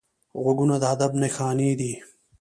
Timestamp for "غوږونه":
0.43-0.75